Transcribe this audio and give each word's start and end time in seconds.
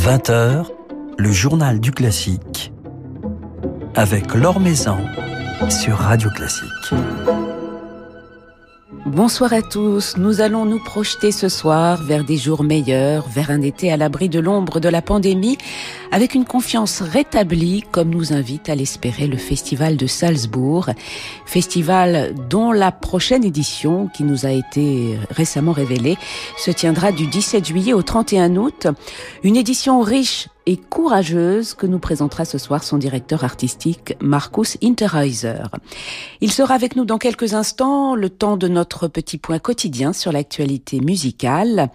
20h, 0.00 0.64
le 1.18 1.30
journal 1.30 1.78
du 1.78 1.90
classique 1.90 2.72
avec 3.94 4.32
Laure 4.32 4.58
Maison 4.58 4.96
sur 5.68 5.98
Radio 5.98 6.30
Classique. 6.30 6.94
Bonsoir 9.04 9.52
à 9.52 9.60
tous. 9.60 10.16
Nous 10.16 10.40
allons 10.40 10.64
nous 10.64 10.78
projeter 10.82 11.32
ce 11.32 11.50
soir 11.50 12.02
vers 12.02 12.24
des 12.24 12.38
jours 12.38 12.62
meilleurs, 12.62 13.28
vers 13.28 13.50
un 13.50 13.60
été 13.60 13.92
à 13.92 13.98
l'abri 13.98 14.30
de 14.30 14.40
l'ombre 14.40 14.80
de 14.80 14.88
la 14.88 15.02
pandémie, 15.02 15.58
avec 16.12 16.34
une 16.34 16.44
confiance 16.44 17.02
rétablie, 17.02 17.84
comme 17.90 18.10
nous 18.10 18.32
invite 18.32 18.68
à 18.68 18.74
l'espérer 18.74 19.26
le 19.26 19.36
Festival 19.36 19.96
de 19.96 20.06
Salzbourg. 20.06 20.90
Festival 21.46 22.34
dont 22.48 22.72
la 22.72 22.92
prochaine 22.92 23.44
édition, 23.44 24.08
qui 24.08 24.24
nous 24.24 24.46
a 24.46 24.50
été 24.50 25.18
récemment 25.30 25.72
révélée, 25.72 26.16
se 26.56 26.70
tiendra 26.70 27.12
du 27.12 27.26
17 27.26 27.64
juillet 27.64 27.92
au 27.92 28.02
31 28.02 28.56
août. 28.56 28.88
Une 29.44 29.56
édition 29.56 30.00
riche 30.00 30.48
et 30.66 30.76
courageuse 30.76 31.74
que 31.74 31.86
nous 31.86 31.98
présentera 31.98 32.44
ce 32.44 32.58
soir 32.58 32.84
son 32.84 32.98
directeur 32.98 33.44
artistique 33.44 34.14
Markus 34.20 34.76
Interhäuser. 34.82 35.62
Il 36.40 36.52
sera 36.52 36.74
avec 36.74 36.96
nous 36.96 37.04
dans 37.04 37.18
quelques 37.18 37.54
instants, 37.54 38.14
le 38.14 38.30
temps 38.30 38.56
de 38.56 38.68
notre 38.68 39.08
petit 39.08 39.38
point 39.38 39.58
quotidien 39.58 40.12
sur 40.12 40.32
l'actualité 40.32 41.00
musicale. 41.00 41.90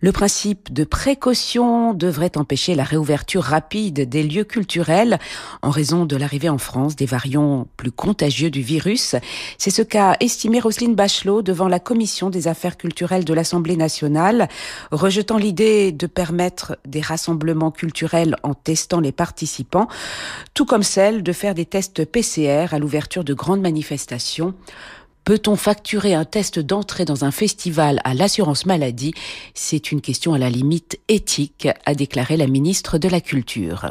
Le 0.00 0.12
principe 0.12 0.72
de 0.74 0.84
précaution 0.84 1.94
devrait 1.94 2.36
empêcher 2.36 2.74
la 2.74 2.84
réouverture 2.84 3.42
rapide 3.42 4.06
des 4.06 4.22
lieux 4.22 4.44
culturels 4.44 5.18
en 5.62 5.70
raison 5.70 6.04
de 6.04 6.16
l'arrivée 6.16 6.50
en 6.50 6.58
France 6.58 6.96
des 6.96 7.06
variants 7.06 7.66
plus 7.78 7.90
contagieux 7.90 8.50
du 8.50 8.60
virus. 8.60 9.16
C'est 9.56 9.70
ce 9.70 9.80
qu'a 9.80 10.16
estimé 10.20 10.60
Roselyne 10.60 10.94
Bachelot 10.94 11.40
devant 11.40 11.66
la 11.66 11.80
commission 11.80 12.28
des 12.28 12.46
affaires 12.46 12.76
culturelles 12.76 13.24
de 13.24 13.32
l'Assemblée 13.32 13.76
nationale, 13.76 14.48
rejetant 14.90 15.38
l'idée 15.38 15.92
de 15.92 16.06
permettre 16.06 16.76
des 16.86 17.00
rassemblements 17.00 17.70
culturels 17.70 18.36
en 18.42 18.52
testant 18.52 19.00
les 19.00 19.12
participants, 19.12 19.88
tout 20.52 20.66
comme 20.66 20.82
celle 20.82 21.22
de 21.22 21.32
faire 21.32 21.54
des 21.54 21.64
tests 21.64 22.04
PCR 22.04 22.74
à 22.74 22.78
l'ouverture 22.78 23.24
de 23.24 23.32
grandes 23.32 23.62
manifestations. 23.62 24.54
Peut-on 25.26 25.56
facturer 25.56 26.14
un 26.14 26.24
test 26.24 26.60
d'entrée 26.60 27.04
dans 27.04 27.24
un 27.24 27.32
festival 27.32 28.00
à 28.04 28.14
l'assurance 28.14 28.64
maladie? 28.64 29.12
C'est 29.54 29.90
une 29.90 30.00
question 30.00 30.34
à 30.34 30.38
la 30.38 30.50
limite 30.50 31.00
éthique, 31.08 31.66
a 31.84 31.94
déclaré 31.96 32.36
la 32.36 32.46
ministre 32.46 32.96
de 32.96 33.08
la 33.08 33.20
Culture. 33.20 33.90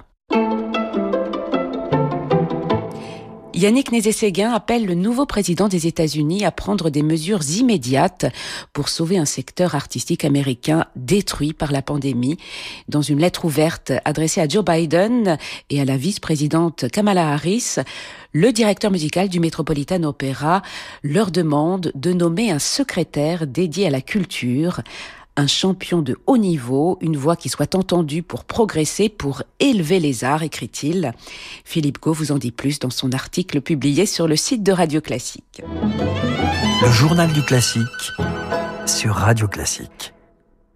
Yannick 3.56 3.94
Nézet-Séguin 3.94 4.52
appelle 4.52 4.86
le 4.86 4.95
nouveau 4.95 5.25
président 5.25 5.70
des 5.70 5.88
États-Unis 5.88 6.44
à 6.44 6.52
prendre 6.52 6.89
des 6.89 7.03
mesures 7.03 7.39
immédiates 7.58 8.25
pour 8.73 8.89
sauver 8.89 9.17
un 9.17 9.23
secteur 9.23 9.75
artistique 9.75 10.25
américain 10.25 10.88
détruit 10.97 11.53
par 11.53 11.72
la 11.72 11.81
pandémie. 11.81 12.36
Dans 12.89 13.02
une 13.02 13.20
lettre 13.20 13.45
ouverte 13.45 13.94
adressée 14.03 14.42
à 14.42 14.47
Joe 14.50 14.66
Biden 14.66 15.38
et 15.70 15.80
à 15.80 15.86
la 15.86 15.95
vice-présidente 15.95 16.89
Kamala 16.92 17.31
Harris, 17.31 17.75
le 18.34 18.52
directeur 18.52 18.92
musical 18.92 19.30
du 19.30 19.39
Metropolitan 19.39 20.03
Opera 20.03 20.62
leur 21.02 21.31
demande 21.31 21.94
de 21.95 22.12
nommer 22.12 22.52
un 22.52 22.59
secrétaire 22.59 23.47
dédié 23.47 23.88
à 23.88 23.90
la 23.90 24.02
culture 24.02 24.81
un 25.38 25.47
champion 25.47 26.02
de 26.02 26.17
haut 26.28 26.38
niveau, 26.38 26.97
une 27.02 27.17
voix 27.17 27.36
qui 27.36 27.50
soit 27.50 27.75
entendue 27.75 28.23
pour 28.23 28.45
progresser, 28.45 29.09
pour 29.09 29.44
élever 29.59 30.00
les 30.00 30.23
arts, 30.23 30.44
écrit-il. 30.44 31.14
Philippe 31.64 32.00
Gau 32.02 32.14
vous 32.14 32.31
en 32.31 32.38
dit 32.38 32.52
plus 32.52 32.80
dans 32.80 32.89
son 32.89 33.11
article 33.11 33.61
publié 33.61 34.06
sur 34.06 34.28
le 34.28 34.36
site 34.36 34.63
de 34.63 34.72
Radio 34.72 35.02
Classique. 35.02 35.61
Le 36.81 36.91
journal 36.91 37.31
du 37.31 37.41
classique 37.41 38.11
sur 38.86 39.16
Radio 39.16 39.47
Classique. 39.47 40.13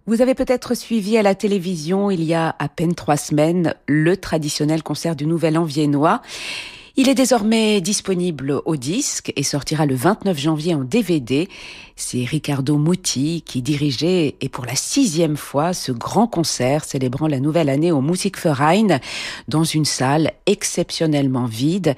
Vous 0.06 0.22
avez 0.22 0.34
peut-être 0.34 0.74
suivi 0.74 1.16
à 1.16 1.22
la 1.22 1.34
télévision 1.34 2.10
il 2.10 2.22
y 2.24 2.34
a 2.34 2.54
à 2.58 2.68
peine 2.68 2.94
trois 2.94 3.16
semaines 3.16 3.74
le 3.86 4.16
traditionnel 4.16 4.82
concert 4.82 5.14
du 5.14 5.26
Nouvel 5.26 5.56
An 5.56 5.64
viennois. 5.64 6.20
Il 6.96 7.08
est 7.08 7.14
désormais 7.14 7.80
disponible 7.80 8.60
au 8.64 8.76
disque 8.76 9.32
et 9.36 9.42
sortira 9.42 9.86
le 9.86 9.94
29 9.94 10.38
janvier 10.38 10.74
en 10.74 10.82
DVD. 10.82 11.48
C'est 11.94 12.24
Ricardo 12.24 12.78
Muti 12.78 13.42
qui 13.46 13.62
dirigeait 13.62 14.34
et 14.40 14.48
pour 14.48 14.66
la 14.66 14.74
sixième 14.74 15.36
fois 15.36 15.72
ce 15.72 15.92
grand 15.92 16.26
concert 16.26 16.84
célébrant 16.84 17.28
la 17.28 17.38
nouvelle 17.38 17.68
année 17.68 17.92
au 17.92 18.00
Musikverein 18.00 18.98
dans 19.46 19.64
une 19.64 19.84
salle 19.84 20.32
exceptionnellement 20.46 21.46
vide 21.46 21.94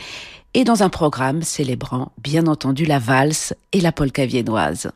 et 0.55 0.65
dans 0.65 0.83
un 0.83 0.91
programme 0.91 1.43
célébrant 1.43 2.13
bien 2.23 2.47
entendu 2.47 2.85
la 2.85 2.99
valse 2.99 3.55
et 3.73 3.81
la 3.81 3.93
polka 3.93 4.27
viennoise. 4.27 4.93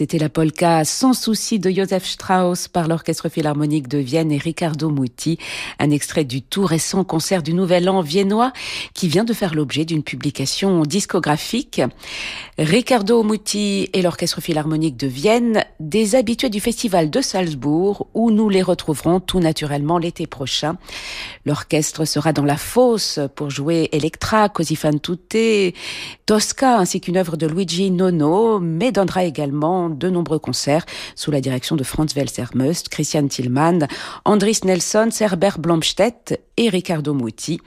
C'était 0.00 0.16
la 0.16 0.30
polka 0.30 0.82
Sans 0.86 1.12
souci 1.12 1.58
de 1.58 1.70
Joseph 1.70 2.06
Strauss 2.06 2.68
par 2.68 2.88
l'Orchestre 2.88 3.28
Philharmonique 3.28 3.86
de 3.86 3.98
Vienne 3.98 4.32
et 4.32 4.38
Riccardo 4.38 4.88
Muti, 4.88 5.36
un 5.78 5.90
extrait 5.90 6.24
du 6.24 6.40
tout 6.40 6.64
récent 6.64 7.04
concert 7.04 7.42
du 7.42 7.52
Nouvel 7.52 7.86
An 7.86 8.00
viennois 8.00 8.54
qui 8.94 9.08
vient 9.08 9.24
de 9.24 9.34
faire 9.34 9.54
l'objet 9.54 9.84
d'une 9.84 10.02
publication 10.02 10.84
discographique. 10.84 11.82
Riccardo 12.56 13.22
Muti 13.22 13.90
et 13.92 14.00
l'Orchestre 14.00 14.40
Philharmonique 14.40 14.96
de 14.96 15.06
Vienne, 15.06 15.66
des 15.80 16.14
habitués 16.14 16.48
du 16.48 16.60
Festival 16.60 17.10
de 17.10 17.20
Salzbourg 17.20 18.06
où 18.14 18.30
nous 18.30 18.48
les 18.48 18.62
retrouverons 18.62 19.20
tout 19.20 19.40
naturellement 19.40 19.98
l'été 19.98 20.26
prochain. 20.26 20.78
L'orchestre 21.44 22.06
sera 22.06 22.32
dans 22.32 22.46
la 22.46 22.56
fosse 22.56 23.20
pour 23.36 23.50
jouer 23.50 23.90
Electra, 23.92 24.48
Così 24.48 24.76
fan 24.76 24.98
tutte, 24.98 25.74
Tosca 26.24 26.78
ainsi 26.78 27.02
qu'une 27.02 27.18
œuvre 27.18 27.36
de 27.36 27.46
Luigi 27.46 27.90
Nono, 27.90 28.60
mais 28.60 28.92
donnera 28.92 29.24
également 29.24 29.89
de 29.98 30.10
nombreux 30.10 30.38
concerts 30.38 30.86
sous 31.14 31.30
la 31.30 31.40
direction 31.40 31.76
de 31.76 31.84
Franz 31.84 32.14
Welser-Must, 32.14 32.88
Christian 32.88 33.28
Tillmann, 33.28 33.88
Andris 34.24 34.60
Nelson, 34.64 35.08
Herbert 35.18 35.58
Blomstedt 35.58 36.40
et 36.56 36.68
Riccardo 36.68 37.14
Muti. 37.14 37.60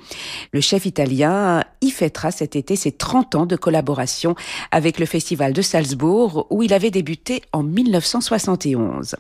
Le 0.51 0.61
chef 0.61 0.85
italien 0.85 1.63
y 1.81 1.89
fêtera 1.91 2.31
cet 2.31 2.55
été 2.55 2.75
ses 2.75 2.91
30 2.91 3.35
ans 3.35 3.45
de 3.45 3.55
collaboration 3.55 4.35
avec 4.71 4.99
le 4.99 5.05
Festival 5.05 5.53
de 5.53 5.61
Salzbourg 5.61 6.47
où 6.49 6.63
il 6.63 6.73
avait 6.73 6.91
débuté 6.91 7.41
en 7.51 7.63
1971. 7.63 9.15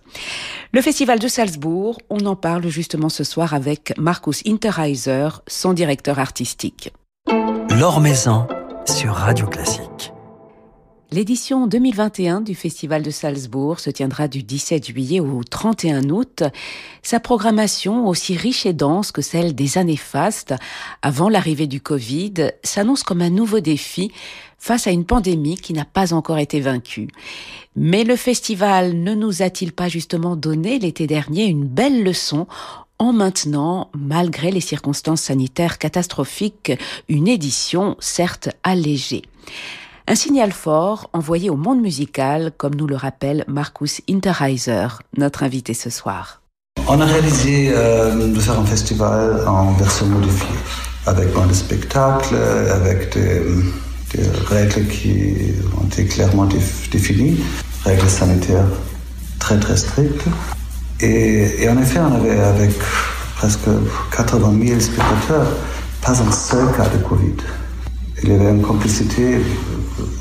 Le 0.71 0.81
Festival 0.81 1.19
de 1.19 1.27
Salzbourg, 1.27 1.99
on 2.09 2.25
en 2.25 2.35
parle 2.35 2.67
justement 2.67 3.09
ce 3.09 3.23
soir 3.23 3.53
avec 3.53 3.93
Markus 3.97 4.41
Interheiser, 4.45 5.29
son 5.47 5.73
directeur 5.73 6.19
artistique. 6.19 6.91
L'Or 7.69 8.01
sur 8.85 9.13
Radio 9.13 9.47
Classique. 9.47 10.12
L'édition 11.13 11.67
2021 11.67 12.41
du 12.41 12.55
Festival 12.55 13.03
de 13.03 13.11
Salzbourg 13.11 13.79
se 13.79 13.91
tiendra 13.91 14.27
du 14.27 14.41
17 14.41 14.87
juillet 14.87 15.19
au 15.19 15.43
31 15.43 16.09
août. 16.09 16.41
Sa 17.03 17.19
programmation, 17.19 18.07
aussi 18.07 18.35
riche 18.35 18.65
et 18.65 18.73
dense 18.73 19.11
que 19.11 19.21
celle 19.21 19.53
des 19.53 19.77
années 19.77 19.95
fastes, 19.95 20.55
avant 21.03 21.29
l'arrivée 21.29 21.67
du 21.67 21.81
Covid, 21.81 22.33
s'annonce 22.63 23.03
comme 23.03 23.21
un 23.21 23.29
nouveau 23.29 23.59
défi 23.59 24.11
face 24.57 24.87
à 24.87 24.89
une 24.89 25.05
pandémie 25.05 25.59
qui 25.59 25.73
n'a 25.73 25.85
pas 25.85 26.13
encore 26.13 26.39
été 26.39 26.59
vaincue. 26.59 27.09
Mais 27.75 28.05
le 28.05 28.15
festival 28.15 28.95
ne 28.95 29.13
nous 29.13 29.43
a-t-il 29.43 29.71
pas 29.71 29.89
justement 29.89 30.35
donné 30.35 30.79
l'été 30.79 31.05
dernier 31.05 31.45
une 31.45 31.67
belle 31.67 32.03
leçon 32.03 32.47
en 32.97 33.13
maintenant, 33.13 33.91
malgré 33.95 34.49
les 34.49 34.61
circonstances 34.61 35.21
sanitaires 35.21 35.77
catastrophiques, 35.77 36.71
une 37.07 37.27
édition 37.27 37.97
certes 37.99 38.49
allégée? 38.63 39.21
Un 40.07 40.15
signal 40.15 40.51
fort 40.51 41.09
envoyé 41.13 41.49
au 41.49 41.55
monde 41.55 41.81
musical, 41.81 42.51
comme 42.57 42.75
nous 42.75 42.87
le 42.87 42.95
rappelle 42.95 43.45
Markus 43.47 44.01
Interheiser, 44.09 44.87
notre 45.17 45.43
invité 45.43 45.73
ce 45.73 45.89
soir. 45.89 46.41
On 46.87 46.99
a 46.99 47.05
réalisé 47.05 47.71
euh, 47.73 48.27
de 48.27 48.39
faire 48.39 48.59
un 48.59 48.65
festival 48.65 49.47
en 49.47 49.71
version 49.73 50.05
modifiée, 50.07 50.59
avec 51.05 51.33
moins 51.33 51.47
de 51.47 51.53
spectacles, 51.53 52.35
avec 52.35 53.13
des, 53.13 53.41
règles 54.47 54.85
qui 54.87 55.35
ont 55.81 55.87
été 55.87 56.05
clairement 56.05 56.47
définies, 56.91 57.39
règles 57.83 58.09
sanitaires 58.09 58.67
très 59.39 59.59
très 59.59 59.77
strictes. 59.77 60.25
Et, 60.99 61.63
et, 61.63 61.69
en 61.69 61.81
effet, 61.81 61.99
on 61.99 62.13
avait 62.13 62.39
avec 62.39 62.71
presque 63.35 63.69
80 64.15 64.67
000 64.67 64.79
spectateurs, 64.79 65.47
pas 66.01 66.21
un 66.21 66.31
seul 66.31 66.71
cas 66.75 66.87
de 66.89 66.97
Covid. 66.97 67.35
Il 68.23 68.29
y 68.29 68.33
avait 68.33 68.51
une 68.51 68.61
complicité 68.61 69.41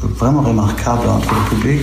vraiment 0.02 0.43
remarquable 0.43 1.08
entre 1.08 1.34
le 1.34 1.56
public, 1.56 1.81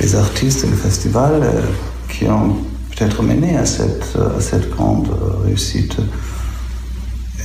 les 0.00 0.16
artistes 0.16 0.64
et 0.64 0.66
le 0.66 0.76
festival 0.76 1.40
euh, 1.42 1.60
qui 2.08 2.26
ont 2.26 2.56
peut-être 2.90 3.22
mené 3.22 3.56
à 3.56 3.64
cette, 3.64 4.70
grande 4.70 5.08
réussite. 5.44 5.96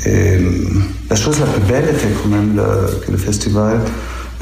Et 0.07 0.37
euh, 0.37 0.39
la 1.07 1.15
chose 1.15 1.39
la 1.39 1.45
plus 1.45 1.61
belle 1.71 1.85
était 1.85 2.09
quand 2.21 2.29
même 2.29 2.59
que 3.05 3.11
le 3.11 3.17
festival 3.17 3.79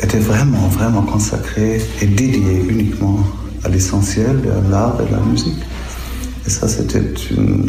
était 0.02 0.20
vraiment, 0.20 0.70
vraiment 0.70 1.02
consacré 1.02 1.82
et 2.02 2.06
dédié 2.06 2.64
uniquement 2.70 3.20
à 3.66 3.70
l'essentiel, 3.70 4.40
à 4.50 4.70
l'art 4.70 4.96
et 5.02 5.14
à 5.14 5.18
la 5.18 5.24
musique. 5.26 5.60
Et 6.48 6.50
ça, 6.50 6.70
c'était 6.70 7.00
euh, 7.38 7.68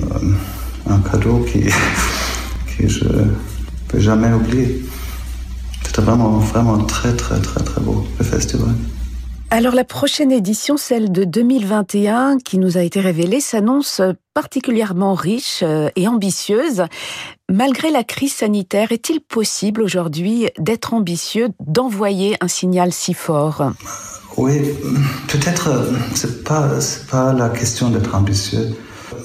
un 0.88 0.98
cadeau 0.98 1.44
qui, 1.50 1.64
je 2.86 3.04
ne 3.04 3.24
peux 3.88 3.98
jamais 3.98 4.32
oublier. 4.32 4.82
C'était 5.94 6.06
vraiment, 6.06 6.38
vraiment 6.38 6.78
très, 6.78 7.14
très, 7.14 7.38
très, 7.38 7.62
très 7.62 7.80
beau, 7.82 8.02
le 8.18 8.24
festival. 8.24 8.70
Alors 9.50 9.74
la 9.74 9.84
prochaine 9.84 10.32
édition, 10.32 10.78
celle 10.78 11.12
de 11.12 11.24
2021, 11.24 12.38
qui 12.38 12.56
nous 12.56 12.78
a 12.78 12.80
été 12.80 12.98
révélée, 12.98 13.42
s'annonce 13.42 14.00
particulièrement 14.32 15.12
riche 15.12 15.60
euh, 15.62 15.90
et 15.94 16.08
ambitieuse. 16.08 16.84
Malgré 17.50 17.90
la 17.90 18.04
crise 18.04 18.32
sanitaire, 18.32 18.90
est-il 18.90 19.20
possible 19.20 19.82
aujourd'hui 19.82 20.46
d'être 20.58 20.94
ambitieux, 20.94 21.48
d'envoyer 21.60 22.38
un 22.40 22.48
signal 22.48 22.90
si 22.90 23.12
fort? 23.12 23.62
Oui, 24.38 24.62
peut-être 25.28 25.92
c'est 26.14 26.42
pas 26.42 26.80
c'est 26.80 27.06
pas 27.08 27.34
la 27.34 27.50
question 27.50 27.90
d'être 27.90 28.14
ambitieux. 28.14 28.74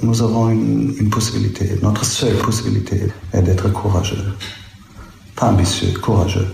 Nous 0.04 0.22
avons 0.22 0.50
une, 0.50 0.94
une 1.00 1.10
possibilité. 1.10 1.80
Notre 1.82 2.04
seule 2.04 2.36
possibilité 2.36 3.08
est 3.32 3.42
d'être 3.42 3.72
courageux 3.72 4.26
pas 5.38 5.48
ambitieux, 5.48 5.94
courageux. 6.02 6.48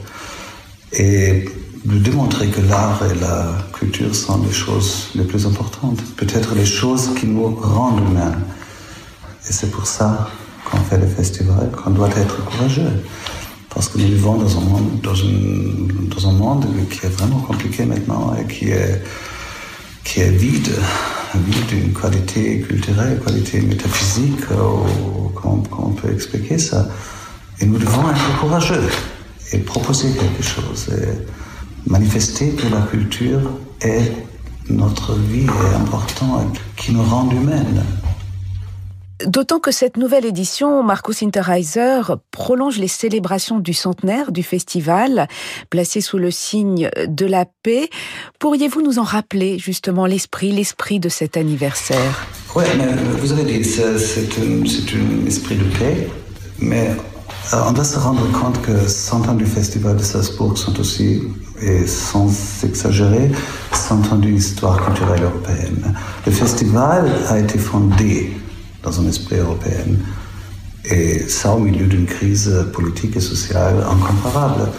Et 0.91 1.45
de 1.85 1.97
démontrer 1.97 2.47
que 2.50 2.62
l'art 2.62 3.01
et 3.12 3.15
la 3.19 3.57
culture 3.77 4.13
sont 4.15 4.41
les 4.44 4.51
choses 4.51 5.09
les 5.15 5.24
plus 5.24 5.45
importantes, 5.45 6.00
peut-être 6.15 6.53
les 6.56 6.65
choses 6.65 7.09
qui 7.18 7.25
nous 7.25 7.47
rendent 7.56 8.01
humains. 8.07 8.38
Et 9.50 9.51
c'est 9.51 9.71
pour 9.71 9.88
ça 9.88 10.30
qu'on 10.65 10.77
fait 10.77 11.00
les 11.00 11.07
festivals, 11.07 11.71
qu'on 11.71 11.91
doit 11.91 12.09
être 12.09 12.45
courageux. 12.45 13.03
Parce 13.74 13.88
que 13.89 13.97
nous 13.97 14.06
vivons 14.06 14.35
dans 14.35 14.57
un 14.59 14.62
monde, 14.62 15.01
dans, 15.01 16.15
dans 16.15 16.29
un 16.29 16.33
monde 16.33 16.65
qui 16.91 17.06
est 17.06 17.09
vraiment 17.09 17.39
compliqué 17.39 17.86
maintenant 17.86 18.36
et 18.39 18.45
qui 18.45 18.69
est, 18.69 19.01
qui 20.03 20.19
est 20.21 20.29
vide, 20.29 20.69
vide 21.33 21.65
d'une 21.68 21.94
qualité 21.94 22.62
culturelle, 22.62 23.19
qualité 23.25 23.62
métaphysique, 23.62 24.45
ou 24.51 25.29
comment 25.29 25.63
on 25.79 25.89
peut 25.89 26.13
expliquer 26.13 26.59
ça? 26.59 26.88
Et 27.59 27.65
nous 27.65 27.77
devons 27.77 28.09
être 28.09 28.39
courageux 28.39 28.89
et 29.51 29.59
proposer 29.59 30.11
quelque 30.13 30.44
chose, 30.44 30.89
et 30.89 31.89
manifester 31.89 32.51
que 32.51 32.67
la 32.67 32.81
culture 32.81 33.41
est 33.81 34.11
notre 34.69 35.15
vie 35.15 35.45
est 35.45 35.75
importante, 35.75 36.57
qui 36.77 36.94
nous 36.94 37.03
rend 37.03 37.29
humaines. 37.29 37.83
D'autant 39.25 39.59
que 39.59 39.71
cette 39.71 39.95
nouvelle 39.95 40.25
édition, 40.25 40.83
Marcus 40.83 41.23
Interheiser, 41.23 42.01
prolonge 42.31 42.77
les 42.77 42.88
célébrations 42.88 43.59
du 43.59 43.73
centenaire 43.73 44.31
du 44.31 44.44
festival, 44.44 45.27
placé 45.69 46.01
sous 46.01 46.17
le 46.17 46.31
signe 46.31 46.89
de 47.07 47.25
la 47.25 47.45
paix. 47.63 47.89
Pourriez-vous 48.39 48.81
nous 48.81 49.00
en 49.00 49.03
rappeler 49.03 49.59
justement 49.59 50.05
l'esprit, 50.05 50.51
l'esprit 50.51 51.00
de 51.00 51.09
cet 51.09 51.38
anniversaire? 51.38 52.25
Oui, 52.55 52.63
vous 53.19 53.31
avez 53.31 53.44
dit, 53.44 53.63
c'est 53.63 54.29
un 54.39 55.25
esprit 55.25 55.55
de 55.55 55.77
paix, 55.77 56.09
mais 56.59 56.91
on 57.51 57.71
doit 57.71 57.83
se 57.83 57.99
rendre 57.99 58.25
compte 58.31 58.61
que 58.61 58.87
100 58.87 59.27
ans 59.27 59.33
du 59.33 59.45
Festival 59.45 59.97
de 59.97 60.03
Salzbourg 60.03 60.57
sont 60.57 60.79
aussi, 60.79 61.23
et 61.61 61.85
sans 61.85 62.31
exagérer, 62.63 63.31
100 63.73 64.13
ans 64.13 64.15
d'une 64.15 64.37
histoire 64.37 64.83
culturelle 64.85 65.23
européenne. 65.23 65.93
Le 66.25 66.31
festival 66.31 67.11
a 67.27 67.39
été 67.39 67.57
fondé 67.57 68.33
dans 68.81 68.99
un 68.99 69.07
esprit 69.07 69.37
européen, 69.37 69.85
et 70.85 71.19
ça 71.19 71.53
au 71.53 71.59
milieu 71.59 71.85
d'une 71.85 72.05
crise 72.05 72.65
politique 72.73 73.15
et 73.17 73.21
sociale 73.21 73.85
incomparable. 73.89 74.69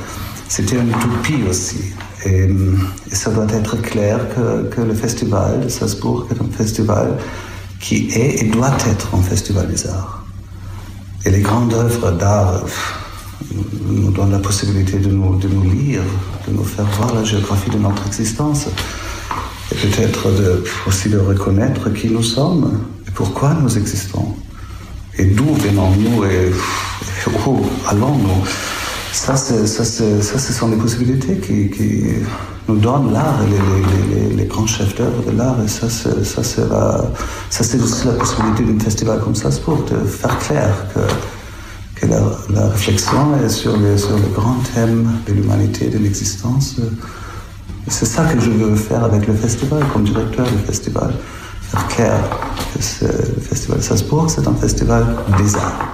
C'était 0.49 0.77
une 0.77 0.91
utopie 0.91 1.43
aussi. 1.49 1.93
Et, 2.27 2.49
ça 3.13 3.31
doit 3.31 3.47
être 3.51 3.81
clair 3.81 4.19
que, 4.35 4.69
que 4.75 4.81
le 4.81 4.95
festival 4.95 5.61
de 5.61 5.69
Salzbourg 5.69 6.27
est 6.31 6.41
un 6.41 6.51
festival 6.57 7.17
qui 7.81 8.09
est 8.13 8.43
et 8.43 8.45
doit 8.49 8.77
être 8.89 9.15
un 9.15 9.23
festival 9.23 9.69
des 9.69 9.87
arts. 9.87 10.24
Et 11.27 11.31
les 11.31 11.41
grandes 11.41 11.73
œuvres 11.73 12.11
d'art 12.13 12.65
nous 13.87 14.11
donnent 14.11 14.33
la 14.33 14.39
possibilité 14.39 14.99
de 14.99 15.09
nous, 15.09 15.37
de 15.37 15.49
nous 15.49 15.71
lire, 15.71 16.03
de 16.47 16.53
nous 16.53 16.65
faire 16.65 16.85
voir 16.97 17.15
la 17.15 17.25
géographie 17.25 17.71
de 17.71 17.79
notre 17.79 18.07
existence. 18.07 18.67
Et 19.73 19.75
peut-être 19.75 20.29
aussi 20.87 21.09
de 21.09 21.19
reconnaître 21.19 21.91
qui 21.91 22.11
nous 22.11 22.23
sommes 22.23 22.85
et 23.09 23.11
pourquoi 23.11 23.55
nous 23.55 23.79
existons. 23.79 24.37
Et 25.17 25.25
d'où 25.25 25.55
venons-nous 25.55 26.25
et, 26.25 26.53
où 27.47 27.65
allons-nous? 27.89 28.74
Ça, 29.15 29.37
ça, 29.37 29.85
ça, 29.85 30.39
ce 30.39 30.53
sont 30.53 30.69
les 30.69 30.77
possibilités 30.77 31.37
qui, 31.39 31.71
nous 32.67 32.77
donnent 32.77 33.13
l'art 33.13 33.39
les, 34.37 34.45
grands 34.47 34.67
chefs 34.67 34.97
d'œuvre 34.97 35.23
de 35.31 35.37
l'art. 35.37 35.57
Et 35.65 35.69
ça, 35.69 35.89
ça 35.89 36.43
c'est 36.43 37.81
aussi 37.81 38.07
la 38.07 38.13
possibilité 38.15 38.65
d'un 38.65 38.79
festival 38.81 39.21
comme 39.21 39.35
ça 39.35 39.51
pour 39.65 39.85
de 39.85 39.97
faire 40.05 40.37
clair 40.41 40.75
que, 40.93 42.07
la, 42.07 42.69
réflexion 42.69 43.37
est 43.43 43.49
sur 43.49 43.73
sur 43.97 44.17
les 44.17 44.33
grands 44.35 44.61
thèmes 44.75 45.09
de 45.27 45.33
l'humanité, 45.33 45.89
de 45.89 45.99
l'existence. 45.99 46.77
C'est 47.87 48.07
ça 48.07 48.25
que 48.25 48.41
je 48.41 48.51
veux 48.51 48.75
faire 48.75 49.05
avec 49.05 49.27
le 49.29 49.35
festival, 49.35 49.85
comme 49.93 50.05
directeur 50.05 50.47
du 50.47 50.59
festival. 50.67 51.15
Faire 51.63 51.87
clair 51.87 52.19
que 52.75 53.05
le 53.07 53.41
festival 53.41 53.81
Salzbourg, 53.81 54.29
c'est 54.29 54.47
un 54.49 54.55
festival 54.55 55.07
des 55.39 55.55
arts. 55.55 55.94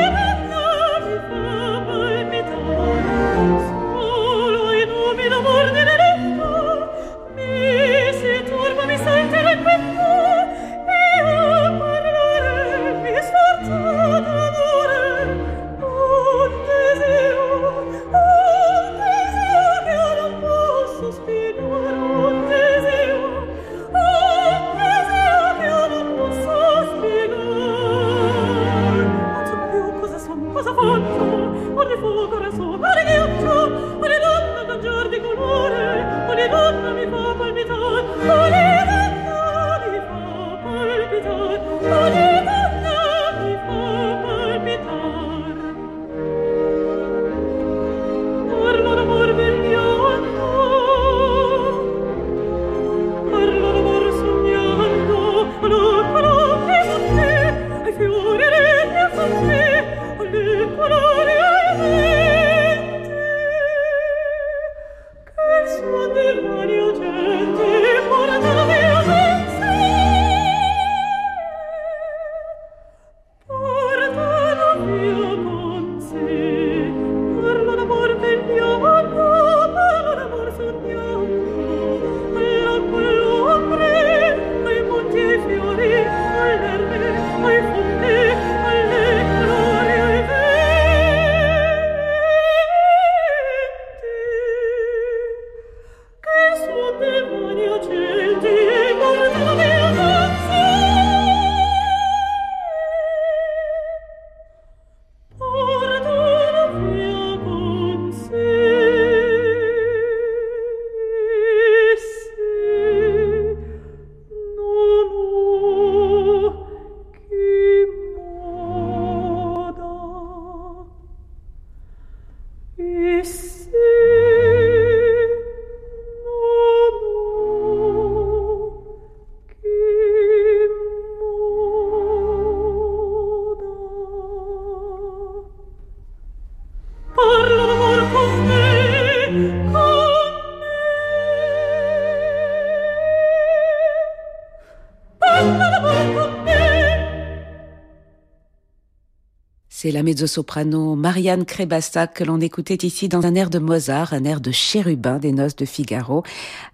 C'est 149.81 149.89
la 149.89 150.03
mezzo-soprano 150.03 150.95
Marianne 150.95 151.43
Crébassa 151.43 152.05
que 152.05 152.23
l'on 152.23 152.39
écoutait 152.39 152.85
ici 152.85 153.09
dans 153.09 153.25
un 153.25 153.33
air 153.33 153.49
de 153.49 153.57
Mozart, 153.57 154.13
un 154.13 154.25
air 154.25 154.39
de 154.39 154.51
chérubin 154.51 155.17
des 155.17 155.31
noces 155.31 155.55
de 155.55 155.65
Figaro, 155.65 156.21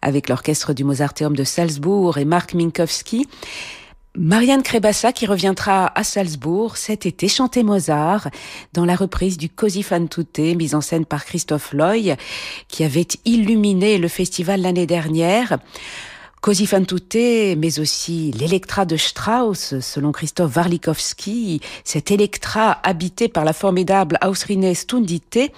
avec 0.02 0.28
l'orchestre 0.28 0.74
du 0.74 0.84
Mozarteum 0.84 1.34
de 1.34 1.46
Salzbourg 1.46 2.18
et 2.18 2.26
Marc 2.26 2.54
Minkowski. 2.54 3.26
Marianne 4.18 4.62
Crébassa 4.62 5.14
qui 5.14 5.26
reviendra 5.26 5.90
à 5.98 6.04
Salzbourg 6.04 6.76
cet 6.76 7.06
été 7.06 7.30
chanter 7.30 7.64
Mozart 7.64 8.28
dans 8.74 8.84
la 8.84 8.98
reprise 8.98 9.38
du 9.38 9.48
Così 9.48 9.84
fan 9.84 10.10
tutte 10.10 10.40
mise 10.40 10.76
en 10.76 10.82
scène 10.82 11.06
par 11.06 11.24
Christophe 11.24 11.72
Loy 11.72 12.18
qui 12.68 12.84
avait 12.84 13.08
illuminé 13.24 14.00
le 14.00 14.10
festival 14.10 14.60
l'année 14.60 14.86
dernière. 14.86 15.60
Così 16.40 16.68
fan 16.68 16.86
tutte, 16.86 17.56
mais 17.58 17.80
aussi 17.80 18.32
l'Electra 18.32 18.86
de 18.86 18.96
Strauss, 18.96 19.80
selon 19.80 20.12
Christophe 20.12 20.56
Warlikowski, 20.56 21.62
cette 21.84 22.12
Electra 22.12 22.80
habitée 22.84 23.28
par 23.28 23.44
la 23.44 23.54
formidable 23.54 24.20
Ausrine 24.24 24.74
Stundite, 24.74 25.52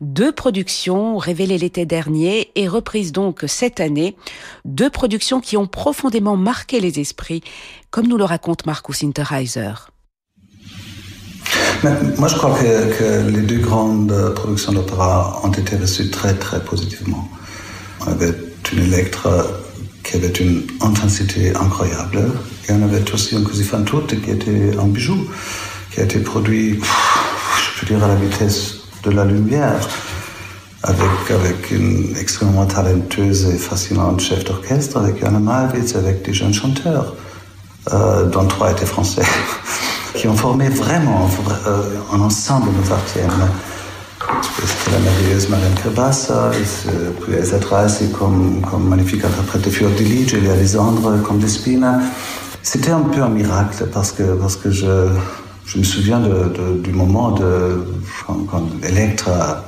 deux 0.00 0.32
productions 0.32 1.18
révélées 1.18 1.58
l'été 1.58 1.86
dernier 1.86 2.52
et 2.54 2.68
reprises 2.68 3.10
donc 3.10 3.44
cette 3.48 3.80
année, 3.80 4.16
deux 4.64 4.90
productions 4.90 5.40
qui 5.40 5.56
ont 5.56 5.66
profondément 5.66 6.36
marqué 6.36 6.78
les 6.78 7.00
esprits, 7.00 7.42
comme 7.90 8.06
nous 8.06 8.16
le 8.16 8.24
raconte 8.24 8.64
Markus 8.64 9.02
Interheiser. 9.02 9.74
moi, 12.16 12.28
je 12.28 12.36
crois 12.36 12.56
que, 12.58 12.96
que, 12.96 13.28
les 13.28 13.42
deux 13.42 13.58
grandes 13.58 14.32
productions 14.36 14.72
d'opéra 14.72 15.40
ont 15.42 15.50
été 15.50 15.76
reçues 15.76 16.10
très, 16.10 16.34
très 16.34 16.62
positivement. 16.64 17.28
On 18.00 18.12
avait 18.12 18.32
une 18.72 18.84
Electra 18.84 19.44
qui 20.02 20.16
avait 20.16 20.28
une 20.28 20.62
intensité 20.80 21.54
incroyable. 21.54 22.22
Et 22.68 22.72
on 22.72 22.82
avait 22.82 23.10
aussi 23.12 23.36
un 23.36 23.42
Così 23.42 23.64
fan 23.64 23.84
qui 23.84 24.30
était 24.30 24.76
un 24.78 24.86
bijou, 24.86 25.28
qui 25.90 26.00
a 26.00 26.04
été 26.04 26.18
produit, 26.20 26.80
je 26.80 27.80
peux 27.80 27.86
dire, 27.86 28.02
à 28.04 28.08
la 28.08 28.14
vitesse 28.14 28.78
de 29.04 29.10
la 29.10 29.24
lumière, 29.24 29.88
avec, 30.82 31.30
avec 31.30 31.70
une 31.70 32.16
extrêmement 32.18 32.66
talentueuse 32.66 33.46
et 33.46 33.58
fascinante 33.58 34.20
chef 34.20 34.44
d'orchestre, 34.44 34.98
avec 34.98 35.20
Jana 35.20 35.38
Malwitz, 35.38 35.94
avec 35.94 36.22
des 36.22 36.32
jeunes 36.32 36.54
chanteurs, 36.54 37.14
euh, 37.92 38.26
dont 38.26 38.46
trois 38.46 38.72
étaient 38.72 38.86
français, 38.86 39.22
qui 40.14 40.26
ont 40.28 40.36
formé 40.36 40.68
vraiment 40.68 41.28
euh, 41.66 41.82
un 42.12 42.20
ensemble 42.20 42.70
mozartien 42.70 43.28
c'était 43.28 43.71
la 44.92 44.98
merveilleuse 44.98 45.48
Marianne 45.48 45.74
Crébassa, 45.74 46.50
puis 47.20 47.34
etc. 47.34 47.58
C'est 47.88 48.12
comme, 48.12 48.62
magnifique 48.78 49.24
interprète 49.24 49.62
de 49.62 49.70
Fior 49.70 49.90
di 49.92 50.04
Ligio, 50.04 50.38
Alessandre 50.50 51.22
comme 51.22 51.38
Despina. 51.38 52.00
C'était 52.62 52.90
un 52.90 53.00
peu 53.00 53.22
un 53.22 53.28
miracle 53.28 53.86
parce 53.92 54.12
que, 54.12 54.22
parce 54.34 54.56
que 54.56 54.70
je, 54.70 55.08
je 55.66 55.78
me 55.78 55.82
souviens 55.82 56.20
du 56.20 56.92
moment 56.92 57.34
quand, 58.26 58.46
quand 58.50 58.62
Electra 58.84 59.64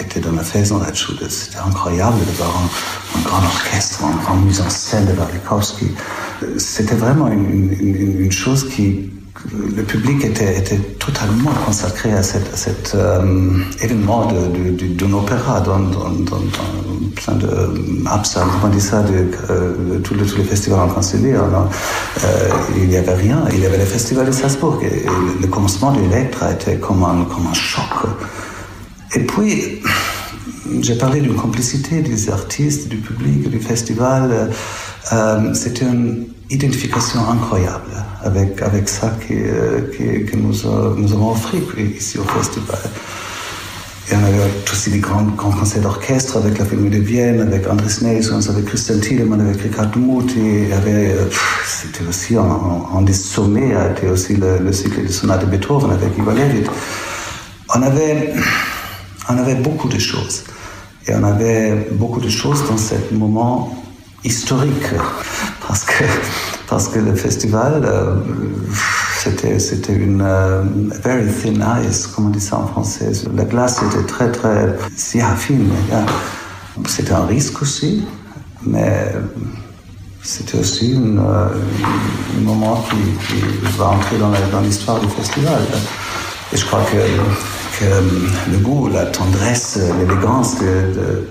était 0.00 0.20
dans 0.20 0.32
la 0.32 0.42
Maison 0.54 0.80
C'était 1.28 1.58
incroyable 1.58 2.18
de 2.20 2.32
voir 2.32 2.62
un, 3.16 3.20
grand 3.22 3.42
orchestre, 3.44 4.02
une 4.02 4.22
grande 4.22 4.44
mise 4.44 4.60
en 4.60 4.70
scène 4.70 5.06
de 5.06 5.12
Warlikowski. 5.18 5.88
C'était 6.58 6.94
vraiment 6.94 7.28
une 7.28 8.30
chose 8.30 8.68
qui, 8.68 9.10
le 9.52 9.82
public 9.82 10.24
était, 10.24 10.78
totalement 10.98 11.50
consacré 11.64 12.12
à, 12.12 12.22
cet, 12.22 12.92
euh, 12.94 13.58
événement 13.80 14.26
d'un 14.30 15.12
opéra 15.12 15.60
dans, 15.60 15.78
dans, 15.78 16.10
dans, 16.10 16.40
plein 17.14 17.34
de 17.34 18.06
absents, 18.06 18.46
comment 18.60 18.74
on 18.74 18.78
ça, 18.78 19.02
de, 19.02 19.30
euh, 19.50 19.98
tous, 20.00 20.14
les, 20.14 20.44
festivals 20.44 20.80
en 20.80 20.88
cancellé. 20.88 21.32
Euh, 21.32 21.38
il 22.76 22.88
n'y 22.88 22.96
avait 22.96 23.14
rien. 23.14 23.44
Il 23.52 23.60
y 23.60 23.66
avait 23.66 23.78
le 23.78 23.84
festival 23.84 24.26
de 24.26 24.32
Salzbourg. 24.32 24.80
Le 24.82 25.46
commencement 25.46 25.92
de 25.92 26.00
l'Electra 26.00 26.52
était 26.52 26.76
comme 26.76 27.02
un, 27.04 27.24
comme 27.24 27.46
un 27.46 27.54
choc. 27.54 27.82
Et 29.14 29.20
puis, 29.20 29.80
j'ai 30.82 30.96
parlé 30.96 31.20
d'une 31.20 31.36
complicité 31.36 32.02
des 32.02 32.30
artistes, 32.30 32.88
du 32.88 32.98
public, 32.98 33.48
du 33.48 33.60
festival. 33.60 34.50
Euh, 35.12 35.54
C'était 35.54 35.86
une 35.86 36.26
identification 36.50 37.20
incroyable 37.28 37.92
avec, 38.22 38.62
avec 38.62 38.88
ça 38.88 39.10
que, 39.20 39.80
que, 39.92 40.30
que 40.30 40.36
nous, 40.36 40.54
nous, 40.96 41.12
avons 41.12 41.32
offert 41.32 41.78
ici 41.78 42.18
au 42.18 42.24
festival. 42.24 42.78
Et 44.10 44.14
on 44.14 44.24
avait 44.24 44.38
aussi 44.72 44.90
des 44.90 45.00
grands, 45.00 45.22
grands 45.22 45.50
concerts 45.50 45.82
d'orchestre 45.82 46.38
avec 46.38 46.58
la 46.58 46.64
Philharmonie 46.64 46.96
de 46.96 47.02
Vienne, 47.02 47.40
avec 47.42 47.68
Andrés 47.68 47.92
Nations, 48.00 48.40
avec 48.48 48.64
Christian 48.64 48.98
Tiedemann, 49.00 49.40
avec 49.42 49.60
Richard 49.60 49.94
Muti. 49.98 50.64
C'était 51.66 52.08
aussi 52.08 52.36
un, 52.36 53.02
des 53.02 53.12
sommets, 53.12 53.74
été 53.92 54.08
aussi 54.08 54.36
le, 54.36 54.58
le 54.58 54.72
cycle 54.72 55.06
de 55.06 55.12
sonate 55.12 55.42
de 55.42 55.46
Beethoven 55.46 55.90
avec 55.90 56.16
Ivo 56.16 56.30
Levit. 56.30 56.64
On 57.74 57.82
avait, 57.82 58.32
on 59.28 59.36
avait 59.36 59.56
beaucoup 59.56 59.88
de 59.88 59.98
choses. 59.98 60.44
Et 61.06 61.14
on 61.14 61.24
avait 61.24 61.88
beaucoup 61.92 62.20
de 62.20 62.30
choses 62.30 62.66
dans 62.66 62.78
ce 62.78 62.94
moment 63.12 63.74
historique 64.24 64.94
parce 65.68 65.84
que, 65.84 66.04
parce 66.66 66.88
que 66.88 66.98
le 66.98 67.14
festival, 67.14 67.82
euh, 67.84 68.16
c'était, 69.18 69.58
c'était 69.58 69.92
une 69.92 70.22
euh, 70.22 70.62
very 71.04 71.26
thin 71.30 71.60
ice, 71.86 72.06
comme 72.06 72.26
on 72.26 72.30
dit 72.30 72.40
ça 72.40 72.56
en 72.56 72.66
français. 72.66 73.12
La 73.36 73.44
glace 73.44 73.82
était 73.82 74.06
très, 74.06 74.32
très 74.32 74.74
si 74.96 75.20
fine. 75.36 75.70
C'était 76.86 77.12
un 77.12 77.26
risque 77.26 77.60
aussi, 77.60 78.06
mais 78.64 79.12
c'était 80.22 80.58
aussi 80.58 80.94
une, 80.94 81.18
euh, 81.18 81.48
un 82.36 82.40
moment 82.40 82.82
qui, 82.88 82.96
qui, 83.26 83.42
va 83.76 83.88
entrer 83.88 84.16
dans 84.16 84.60
l'histoire 84.62 85.00
du 85.00 85.08
festival. 85.08 85.60
Et 86.52 86.56
je 86.56 86.64
crois 86.64 86.82
que 86.90 86.96
euh, 87.82 88.00
le 88.50 88.58
goût, 88.58 88.88
la 88.88 89.06
tendresse, 89.06 89.78
l'élégance, 89.98 90.56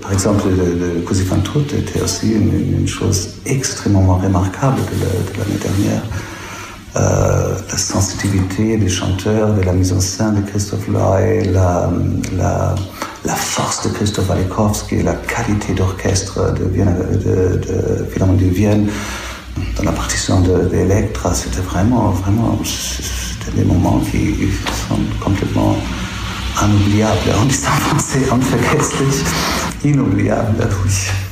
par 0.00 0.12
exemple, 0.12 0.44
de, 0.48 1.00
Così 1.06 1.24
fan 1.24 1.42
tutte 1.42 1.72
était 1.74 2.00
aussi 2.00 2.32
une, 2.32 2.86
chose 2.86 3.30
extrêmement 3.46 4.16
remarquable 4.16 4.80
de 4.80 5.38
l'année 5.38 5.58
dernière. 5.60 6.02
Euh, 6.96 7.54
la 7.70 7.76
sensibilité 7.76 8.76
des 8.76 8.88
chanteurs, 8.88 9.52
de 9.54 9.62
la 9.62 9.72
mise 9.72 9.92
en 9.92 10.00
scène 10.00 10.42
de 10.42 10.50
Christophe 10.50 10.88
Loy, 10.88 11.44
la, 11.52 11.90
la, 12.36 13.34
force 13.34 13.86
de 13.86 13.92
Christophe 13.92 14.30
Walikowski, 14.30 15.02
la 15.02 15.14
qualité 15.14 15.74
d'orchestre 15.74 16.54
de, 16.54 16.64
de, 16.64 17.56
de 17.58 18.36
de 18.36 18.44
Vienne, 18.46 18.88
dans 19.76 19.84
la 19.84 19.92
partition 19.92 20.40
d'Electra, 20.40 21.34
c'était 21.34 21.60
vraiment, 21.60 22.10
vraiment, 22.10 22.58
c'était 22.64 23.56
des 23.56 23.64
moments 23.64 24.00
qui 24.10 24.48
sont 24.88 24.98
complètement 25.22 25.76
inoubliable. 26.66 27.30
On 27.40 27.44
dit 27.44 27.54
ça 27.54 27.70
en 27.70 27.76
français, 27.76 28.26
unvergesslich, 28.30 29.24
inoubliable, 29.84 30.68
oui. 30.84 31.27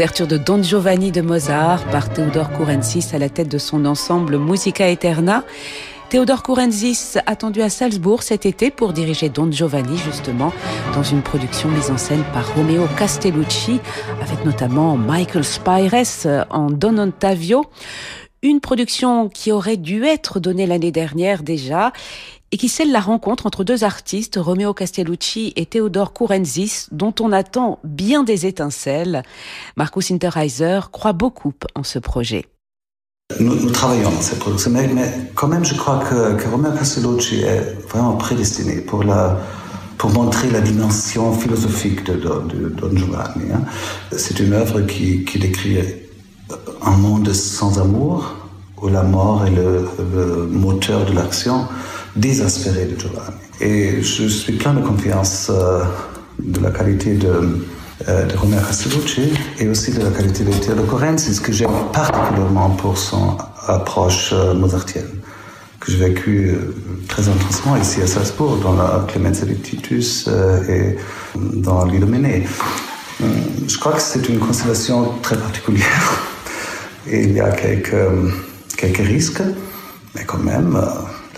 L'ouverture 0.00 0.26
de 0.26 0.38
Don 0.38 0.62
Giovanni 0.62 1.12
de 1.12 1.20
Mozart 1.20 1.84
par 1.90 2.10
Theodor 2.10 2.48
Kurensis 2.52 3.12
à 3.12 3.18
la 3.18 3.28
tête 3.28 3.50
de 3.50 3.58
son 3.58 3.84
ensemble 3.84 4.38
Musica 4.38 4.88
Eterna. 4.88 5.44
Theodor 6.08 6.42
Kurensis 6.42 7.18
attendu 7.26 7.60
à 7.60 7.68
Salzbourg 7.68 8.22
cet 8.22 8.46
été 8.46 8.70
pour 8.70 8.94
diriger 8.94 9.28
Don 9.28 9.52
Giovanni 9.52 9.98
justement 9.98 10.54
dans 10.94 11.02
une 11.02 11.20
production 11.20 11.68
mise 11.68 11.90
en 11.90 11.98
scène 11.98 12.24
par 12.32 12.54
Romeo 12.54 12.86
Castellucci 12.96 13.78
avec 14.22 14.42
notamment 14.46 14.96
Michael 14.96 15.44
Spires 15.44 16.46
en 16.48 16.70
Don 16.70 16.96
Ottavio. 16.96 17.66
Une 18.42 18.60
production 18.60 19.28
qui 19.28 19.52
aurait 19.52 19.76
dû 19.76 20.06
être 20.06 20.40
donnée 20.40 20.66
l'année 20.66 20.92
dernière 20.92 21.42
déjà 21.42 21.92
et 22.52 22.56
qui 22.56 22.68
scelle 22.68 22.90
la 22.90 23.00
rencontre 23.00 23.46
entre 23.46 23.62
deux 23.62 23.84
artistes, 23.84 24.38
Romeo 24.40 24.74
Castellucci 24.74 25.52
et 25.56 25.66
Theodor 25.66 26.12
Kurenzis, 26.12 26.86
dont 26.90 27.14
on 27.20 27.32
attend 27.32 27.78
bien 27.84 28.24
des 28.24 28.46
étincelles. 28.46 29.22
Marcus 29.76 30.10
Interheiser 30.10 30.80
croit 30.90 31.12
beaucoup 31.12 31.54
en 31.74 31.84
ce 31.84 31.98
projet. 31.98 32.46
Nous, 33.38 33.70
travaillons 33.70 34.10
dans 34.10 34.20
cette 34.20 34.40
production, 34.40 34.72
mais, 34.72 34.88
quand 35.36 35.46
même, 35.46 35.64
je 35.64 35.74
crois 35.74 36.00
que, 36.00 36.48
Romeo 36.48 36.72
Castellucci 36.72 37.42
est 37.42 37.78
vraiment 37.88 38.16
prédestiné 38.16 38.80
pour, 38.80 39.04
la, 39.04 39.38
pour 39.98 40.10
montrer 40.10 40.50
la 40.50 40.60
dimension 40.60 41.32
philosophique 41.32 42.02
de, 42.02 42.16
Don 42.16 42.96
Giovanni. 42.96 43.52
Hein. 43.54 43.62
C'est 44.16 44.40
une 44.40 44.52
œuvre 44.52 44.80
qui, 44.80 45.24
décrit 45.38 45.78
un 46.82 46.96
monde 46.96 47.32
sans 47.32 47.78
amour, 47.78 48.34
où 48.82 48.88
la 48.88 49.04
mort 49.04 49.46
est 49.46 49.50
le 49.50 50.48
moteur 50.50 51.06
de 51.06 51.12
l'action 51.12 51.68
désespéré 52.16 52.86
de 52.86 52.98
Giovanni. 52.98 53.36
Et 53.60 54.02
je 54.02 54.26
suis 54.26 54.54
plein 54.54 54.74
de 54.74 54.80
confiance 54.80 55.48
euh, 55.50 55.84
de 56.38 56.60
la 56.60 56.70
qualité 56.70 57.14
de, 57.14 57.60
euh, 58.08 58.24
de 58.24 58.66
Castellucci 58.66 59.32
et 59.58 59.68
aussi 59.68 59.92
de 59.92 60.02
la 60.02 60.10
qualité 60.10 60.44
de 60.44 60.52
Theodore 60.52 60.86
Corensis, 60.86 61.40
que 61.40 61.52
j'aime 61.52 61.70
particulièrement 61.92 62.70
pour 62.70 62.96
son 62.98 63.36
approche 63.66 64.30
euh, 64.32 64.54
mozartienne, 64.54 65.10
que 65.78 65.92
j'ai 65.92 65.98
vécu 65.98 66.54
très 67.08 67.28
intensement 67.28 67.76
ici 67.76 68.00
à 68.02 68.06
Salzbourg, 68.06 68.56
dans 68.56 68.74
la 68.74 69.04
Clemenza 69.08 69.44
de 69.44 69.54
Titus 69.54 70.28
et 70.68 70.96
dans 71.36 71.84
l'Illuminé. 71.84 72.46
Je 73.20 73.78
crois 73.78 73.92
que 73.92 74.02
c'est 74.02 74.28
une 74.28 74.38
constellation 74.38 75.12
très 75.22 75.36
particulière 75.36 76.22
et 77.06 77.22
il 77.24 77.32
y 77.32 77.40
a 77.40 77.50
quelques, 77.50 77.94
quelques 78.76 79.06
risques, 79.06 79.42
mais 80.14 80.24
quand 80.24 80.38
même, 80.38 80.80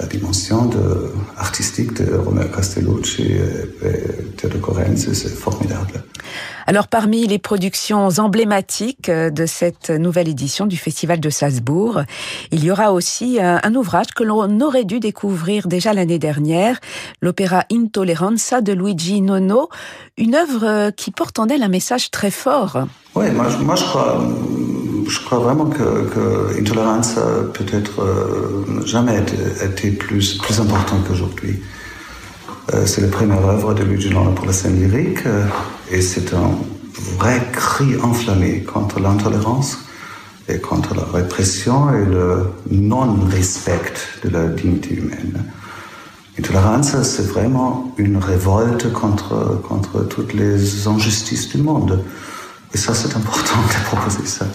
la 0.03 0.09
dimension 0.09 0.67
de, 0.67 1.13
artistique 1.39 1.95
de 1.95 2.17
Romeo 2.17 2.49
Castellucci 2.49 3.23
et 3.23 4.37
Theodore 4.37 4.61
Corenzi, 4.61 5.15
c'est 5.15 5.33
formidable. 5.33 6.03
Alors 6.67 6.89
parmi 6.89 7.27
les 7.27 7.39
productions 7.39 8.09
emblématiques 8.19 9.11
de 9.11 9.47
cette 9.47 9.91
nouvelle 9.91 10.29
édition 10.29 10.67
du 10.67 10.77
Festival 10.77 11.21
de 11.21 11.31
Salzbourg, 11.31 12.03
il 12.51 12.65
y 12.65 12.71
aura 12.71 12.93
aussi 12.93 13.39
un 13.41 13.75
ouvrage 13.75 14.09
que 14.15 14.25
l'on 14.25 14.61
aurait 14.61 14.85
dû 14.85 14.99
découvrir 14.99 15.69
déjà 15.69 15.93
l'année 15.93 16.19
dernière, 16.19 16.79
l'opéra 17.21 17.65
Intolleranza 17.71 18.61
de 18.61 18.73
Luigi 18.73 19.21
Nono, 19.21 19.69
une 20.17 20.35
œuvre 20.35 20.91
qui 20.91 21.11
porte 21.11 21.39
en 21.39 21.47
elle 21.47 21.63
un 21.63 21.69
message 21.69 22.11
très 22.11 22.31
fort. 22.31 22.87
Oui, 23.15 23.31
moi, 23.31 23.49
moi 23.61 23.77
je 23.77 23.85
crois 23.85 24.21
je 25.09 25.21
crois 25.25 25.39
vraiment 25.39 25.67
que, 25.67 26.05
que 26.09 26.59
intolérance 26.59 27.17
peut-être 27.55 28.03
euh, 28.03 28.85
jamais 28.87 29.23
été, 29.65 29.91
plus, 29.91 30.39
plus 30.39 30.61
important 30.61 30.97
qu'aujourd'hui. 31.07 31.61
Euh, 32.73 32.87
c'est 32.87 33.01
la 33.01 33.09
première 33.09 33.45
œuvre 33.47 33.75
de 33.75 33.83
Luigi 33.83 34.11
pour 34.37 34.47
la 34.47 34.53
scène 34.53 34.81
lyrique 34.81 35.27
euh, 35.27 35.45
et 35.91 36.01
c'est 36.01 36.33
un 36.33 36.53
vrai 37.19 37.43
cri 37.53 37.97
enflammé 38.03 38.63
contre 38.63 39.01
l'intolérance 39.01 39.79
et 40.49 40.59
contre 40.59 40.95
la 40.95 41.05
répression 41.05 41.93
et 41.95 42.05
le 42.05 42.47
non-respect 42.71 43.95
de 44.25 44.29
la 44.31 44.47
dignité 44.47 44.95
humaine. 44.95 45.45
Intolérance, 46.39 47.01
c'est 47.03 47.27
vraiment 47.27 47.95
une 47.99 48.17
révolte 48.17 48.93
contre, 48.93 49.61
contre 49.69 50.03
toutes 50.09 50.33
les 50.33 50.87
injustices 50.87 51.49
du 51.49 51.59
monde. 51.59 52.03
Et 52.75 52.79
ça, 52.79 52.95
c'est 52.95 53.15
important 53.17 53.57
de 53.69 53.85
proposer 53.85 54.27
ça. 54.27 54.47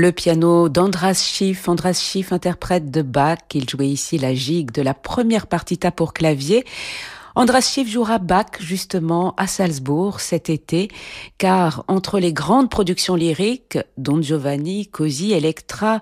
Le 0.00 0.12
piano 0.12 0.68
d'Andras 0.68 1.14
Schiff. 1.14 1.68
Andras 1.68 1.94
Schiff, 1.94 2.30
interprète 2.30 2.92
de 2.92 3.02
Bach. 3.02 3.38
Il 3.52 3.68
jouait 3.68 3.88
ici 3.88 4.16
la 4.16 4.32
gigue 4.32 4.70
de 4.70 4.80
la 4.80 4.94
première 4.94 5.48
partita 5.48 5.90
pour 5.90 6.12
clavier. 6.12 6.64
Andras 7.34 7.62
Schiff 7.62 7.88
jouera 7.90 8.18
Bach 8.18 8.60
justement 8.60 9.34
à 9.36 9.48
Salzbourg 9.48 10.20
cet 10.20 10.50
été, 10.50 10.88
car 11.36 11.82
entre 11.88 12.20
les 12.20 12.32
grandes 12.32 12.70
productions 12.70 13.16
lyriques, 13.16 13.78
Don 13.96 14.22
Giovanni, 14.22 14.86
Così, 14.86 15.32
Electra, 15.32 16.00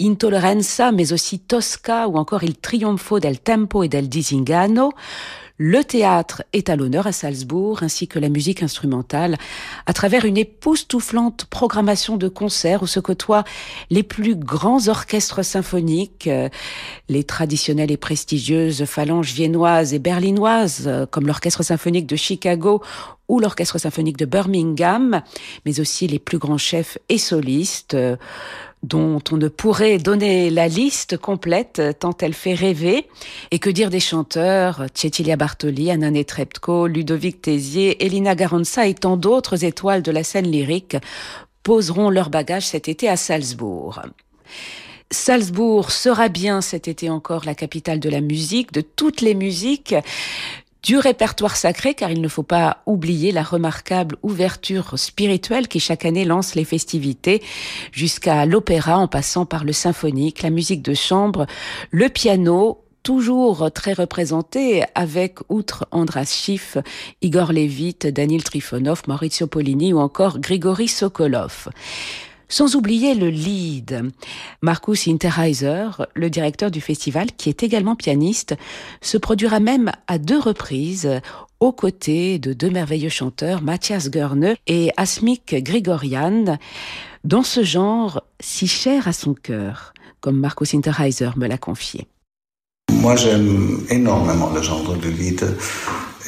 Intolleranza, 0.00 0.90
mais 0.90 1.12
aussi 1.12 1.38
Tosca 1.38 2.08
ou 2.08 2.16
encore 2.16 2.42
Il 2.42 2.56
Trionfo 2.56 3.20
del 3.20 3.38
Tempo 3.38 3.82
et 3.82 3.88
del 3.88 4.08
Disingano, 4.08 4.92
Le 5.58 5.82
théâtre 5.84 6.42
est 6.52 6.68
à 6.68 6.76
l'honneur 6.76 7.06
à 7.06 7.12
Salzbourg, 7.12 7.82
ainsi 7.82 8.08
que 8.08 8.18
la 8.18 8.28
musique 8.28 8.62
instrumentale, 8.62 9.38
à 9.86 9.94
travers 9.94 10.26
une 10.26 10.36
époustouflante 10.36 11.46
programmation 11.46 12.18
de 12.18 12.28
concerts 12.28 12.82
où 12.82 12.86
se 12.86 13.00
côtoient 13.00 13.44
les 13.88 14.02
plus 14.02 14.36
grands 14.36 14.88
orchestres 14.88 15.42
symphoniques, 15.42 16.26
euh, 16.26 16.50
les 17.08 17.24
traditionnelles 17.24 17.90
et 17.90 17.96
prestigieuses 17.96 18.84
phalanges 18.84 19.32
viennoises 19.32 19.94
et 19.94 19.98
berlinoises, 19.98 20.84
euh, 20.86 21.06
comme 21.06 21.26
l'orchestre 21.26 21.62
symphonique 21.62 22.06
de 22.06 22.16
Chicago 22.16 22.82
ou 23.28 23.40
l'orchestre 23.40 23.78
symphonique 23.78 24.18
de 24.18 24.26
Birmingham, 24.26 25.22
mais 25.64 25.80
aussi 25.80 26.06
les 26.06 26.18
plus 26.18 26.38
grands 26.38 26.58
chefs 26.58 26.98
et 27.08 27.18
solistes, 27.18 27.94
euh, 27.94 28.16
dont 28.86 29.20
on 29.32 29.36
ne 29.36 29.48
pourrait 29.48 29.98
donner 29.98 30.48
la 30.48 30.68
liste 30.68 31.16
complète 31.16 31.82
tant 31.98 32.16
elle 32.20 32.34
fait 32.34 32.54
rêver. 32.54 33.08
Et 33.50 33.58
que 33.58 33.68
dire 33.68 33.90
des 33.90 34.00
chanteurs, 34.00 34.86
Cecilia 34.94 35.36
Bartoli, 35.36 35.90
Anna 35.90 36.10
Netrebko, 36.10 36.86
Ludovic 36.86 37.42
Tézier, 37.42 38.04
Elina 38.06 38.36
Garanza 38.36 38.86
et 38.86 38.94
tant 38.94 39.16
d'autres 39.16 39.64
étoiles 39.64 40.02
de 40.02 40.12
la 40.12 40.22
scène 40.22 40.50
lyrique 40.50 40.96
poseront 41.64 42.10
leur 42.10 42.30
bagage 42.30 42.66
cet 42.66 42.88
été 42.88 43.08
à 43.08 43.16
Salzbourg. 43.16 44.02
Salzbourg 45.10 45.90
sera 45.90 46.28
bien 46.28 46.60
cet 46.60 46.86
été 46.86 47.10
encore 47.10 47.44
la 47.44 47.56
capitale 47.56 47.98
de 47.98 48.08
la 48.08 48.20
musique, 48.20 48.72
de 48.72 48.82
toutes 48.82 49.20
les 49.20 49.34
musiques 49.34 49.94
du 50.86 50.98
répertoire 50.98 51.56
sacré, 51.56 51.94
car 51.94 52.12
il 52.12 52.20
ne 52.20 52.28
faut 52.28 52.44
pas 52.44 52.78
oublier 52.86 53.32
la 53.32 53.42
remarquable 53.42 54.16
ouverture 54.22 54.96
spirituelle 54.96 55.66
qui 55.66 55.80
chaque 55.80 56.04
année 56.04 56.24
lance 56.24 56.54
les 56.54 56.64
festivités, 56.64 57.42
jusqu'à 57.90 58.46
l'opéra 58.46 58.96
en 58.96 59.08
passant 59.08 59.46
par 59.46 59.64
le 59.64 59.72
symphonique, 59.72 60.42
la 60.42 60.50
musique 60.50 60.82
de 60.82 60.94
chambre, 60.94 61.46
le 61.90 62.08
piano, 62.08 62.84
toujours 63.02 63.68
très 63.72 63.94
représenté 63.94 64.84
avec, 64.94 65.38
outre 65.48 65.88
Andras 65.90 66.26
Schiff, 66.26 66.76
Igor 67.20 67.52
Levit, 67.52 67.98
Daniel 68.12 68.44
Trifonov, 68.44 69.02
Maurizio 69.08 69.48
Polini 69.48 69.92
ou 69.92 69.98
encore 69.98 70.38
Grigory 70.38 70.86
Sokolov. 70.86 71.68
Sans 72.48 72.76
oublier 72.76 73.14
le 73.14 73.28
lead. 73.28 74.10
Markus 74.62 75.08
Interheiser, 75.08 75.88
le 76.14 76.30
directeur 76.30 76.70
du 76.70 76.80
festival, 76.80 77.32
qui 77.36 77.48
est 77.48 77.62
également 77.62 77.96
pianiste, 77.96 78.54
se 79.00 79.18
produira 79.18 79.58
même 79.58 79.90
à 80.06 80.18
deux 80.18 80.38
reprises 80.38 81.20
aux 81.58 81.72
côtés 81.72 82.38
de 82.38 82.52
deux 82.52 82.70
merveilleux 82.70 83.08
chanteurs, 83.08 83.62
Matthias 83.62 84.10
Görne 84.10 84.54
et 84.66 84.90
Asmik 84.96 85.56
Grigorian, 85.62 86.58
dans 87.24 87.42
ce 87.42 87.64
genre 87.64 88.22
si 88.38 88.68
cher 88.68 89.08
à 89.08 89.12
son 89.12 89.34
cœur, 89.34 89.92
comme 90.20 90.38
Markus 90.38 90.74
Interheiser 90.74 91.30
me 91.36 91.48
l'a 91.48 91.58
confié. 91.58 92.06
Moi, 92.92 93.16
j'aime 93.16 93.80
énormément 93.90 94.50
le 94.50 94.62
genre 94.62 94.96
de 94.96 95.08
lead. 95.08 95.56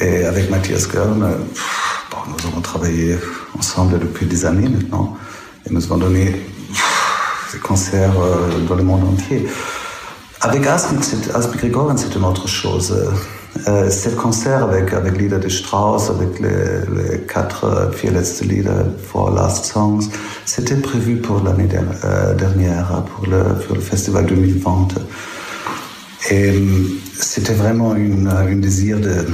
Et 0.01 0.23
avec 0.23 0.49
Matthias 0.49 0.87
Görne, 0.87 1.45
nous 2.27 2.47
avons 2.47 2.61
travaillé 2.61 3.17
ensemble 3.57 3.99
depuis 3.99 4.25
des 4.25 4.45
années 4.45 4.69
maintenant. 4.69 5.17
Et 5.65 5.73
nous 5.73 5.83
avons 5.85 5.97
donné 5.97 6.35
des 7.53 7.59
concerts 7.59 8.19
euh, 8.19 8.59
dans 8.67 8.75
le 8.75 8.83
monde 8.83 9.03
entier. 9.03 9.47
Avec 10.41 10.65
Asmik, 10.65 11.01
Gregorian, 11.57 11.97
c'est 11.97 12.15
une 12.15 12.23
autre 12.23 12.47
chose. 12.47 12.95
Euh, 13.67 13.89
ce 13.89 14.09
concert 14.09 14.63
avec, 14.63 14.93
avec 14.93 15.17
Lieder 15.17 15.39
de 15.39 15.49
Strauss, 15.49 16.09
avec 16.09 16.39
les, 16.39 16.49
les 16.49 17.19
quatre, 17.21 17.65
euh, 17.65 17.89
vier 17.89 18.11
letzte 18.11 18.45
Lieder 18.45 18.85
for 19.03 19.31
Last 19.31 19.65
Songs, 19.65 20.07
c'était 20.45 20.75
prévu 20.75 21.17
pour 21.17 21.43
l'année 21.43 21.67
euh, 22.03 22.33
dernière, 22.35 23.03
pour 23.03 23.27
le, 23.27 23.79
festival 23.79 24.27
2020. 24.27 24.89
Et 26.31 26.53
c'était 27.13 27.53
vraiment 27.53 27.95
une, 27.95 28.27
un 28.27 28.55
désir 28.55 28.99
de, 28.99 29.25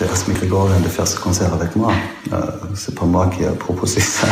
de 0.00 0.06
Asmik 0.06 0.38
Gregorian 0.38 0.80
de 0.80 0.88
faire 0.88 1.06
ce 1.06 1.18
concert 1.18 1.52
avec 1.52 1.76
moi. 1.76 1.92
Euh, 2.32 2.38
c'est 2.74 2.94
pas 2.94 3.04
moi 3.04 3.30
qui 3.34 3.44
a 3.44 3.50
proposé 3.50 4.00
ça. 4.18 4.28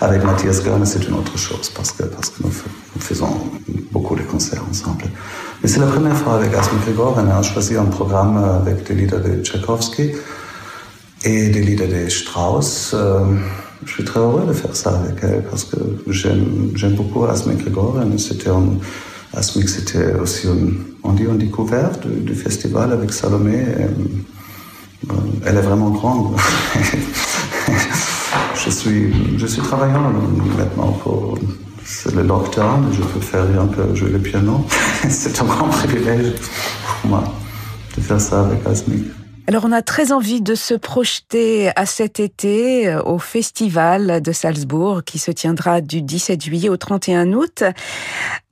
Avec 0.00 0.24
Mathias 0.24 0.62
Görne, 0.62 0.86
c'est 0.86 1.06
une 1.08 1.14
autre 1.14 1.36
chose 1.36 1.70
parce 1.74 1.92
que, 1.92 2.04
parce 2.04 2.30
que 2.30 2.42
nous, 2.44 2.52
faisons 3.00 3.50
beaucoup 3.92 4.16
de 4.16 4.22
concerts 4.22 4.64
ensemble. 4.68 5.04
Mais 5.62 5.68
c'est 5.68 5.80
la 5.80 5.86
première 5.86 6.16
fois 6.16 6.34
avec 6.34 6.54
Asmik 6.54 6.84
Gregorian. 6.84 7.26
On 7.26 7.38
a 7.38 7.42
choisi 7.42 7.76
un 7.76 7.84
programme 7.84 8.36
avec 8.36 8.86
des 8.86 8.94
lieder 8.94 9.18
de 9.18 9.42
Tchaïkovski 9.42 10.12
et 11.24 11.48
des 11.48 11.62
lieder 11.62 11.88
de 11.88 12.08
Strauss. 12.08 12.92
Euh, 12.94 13.24
je 13.84 13.92
suis 13.92 14.04
très 14.04 14.20
heureux 14.20 14.44
de 14.46 14.52
faire 14.52 14.74
ça 14.74 14.90
avec 14.90 15.22
elle 15.22 15.44
parce 15.44 15.64
que 15.64 15.76
j'aime 16.08 16.94
beaucoup 16.94 17.24
Asmik 17.24 17.64
Gregorian. 17.64 18.16
C'était 18.18 18.50
un, 18.50 18.78
Asmik, 19.34 19.68
c'était 19.68 20.14
aussi 20.14 20.46
une, 20.46 20.84
on 21.02 21.12
dit 21.12 21.24
une 21.24 21.38
découverte 21.38 22.06
du, 22.06 22.34
festival 22.34 22.92
avec 22.92 23.12
Salomé. 23.12 23.64
Elle 25.46 25.56
est 25.56 25.62
vraiment 25.62 25.90
grande. 25.90 26.36
je, 28.54 28.70
suis, 28.70 29.38
je 29.38 29.46
suis 29.46 29.62
travaillant 29.62 30.12
maintenant 30.56 30.92
pour 30.92 31.38
le 32.14 32.22
lockdown. 32.22 32.90
Je 32.92 33.02
peux 33.02 33.20
faire 33.20 33.46
rien 33.48 33.66
que 33.68 33.94
jouer 33.94 34.10
le 34.10 34.18
piano. 34.18 34.64
C'est 35.08 35.40
un 35.40 35.44
grand 35.44 35.68
privilège 35.68 36.34
pour 37.00 37.10
moi 37.10 37.24
de 37.96 38.00
faire 38.02 38.20
ça 38.20 38.40
avec 38.46 38.66
Asmik. 38.66 39.06
Alors 39.48 39.64
on 39.64 39.72
a 39.72 39.80
très 39.80 40.12
envie 40.12 40.42
de 40.42 40.54
se 40.54 40.74
projeter 40.74 41.70
à 41.74 41.86
cet 41.86 42.20
été 42.20 42.86
euh, 42.86 43.02
au 43.04 43.18
festival 43.18 44.20
de 44.20 44.30
Salzbourg 44.30 45.04
qui 45.04 45.18
se 45.18 45.30
tiendra 45.30 45.80
du 45.80 46.02
17 46.02 46.44
juillet 46.44 46.68
au 46.68 46.76
31 46.76 47.32
août. 47.32 47.64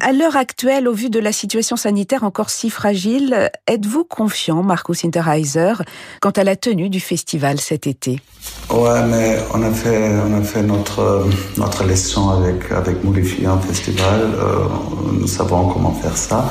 À 0.00 0.12
l'heure 0.14 0.36
actuelle, 0.36 0.88
au 0.88 0.94
vu 0.94 1.10
de 1.10 1.18
la 1.18 1.32
situation 1.32 1.76
sanitaire 1.76 2.24
encore 2.24 2.48
si 2.48 2.70
fragile, 2.70 3.50
êtes-vous 3.66 4.04
confiant, 4.04 4.62
Markus 4.62 5.04
Interheiser, 5.04 5.74
quant 6.22 6.30
à 6.30 6.44
la 6.44 6.56
tenue 6.56 6.88
du 6.88 7.00
festival 7.00 7.60
cet 7.60 7.86
été? 7.86 8.22
Ouais, 8.70 9.02
mais 9.06 9.38
on 9.52 9.62
a 9.62 9.72
fait, 9.72 10.14
on 10.26 10.32
a 10.32 10.42
fait 10.42 10.62
notre, 10.62 11.28
notre 11.58 11.84
leçon 11.84 12.30
avec, 12.30 12.72
avec 12.72 13.04
modifier 13.04 13.44
un 13.44 13.58
festival. 13.58 14.30
Euh, 14.38 14.64
nous 15.12 15.26
savons 15.26 15.68
comment 15.68 15.92
faire 15.92 16.16
ça. 16.16 16.50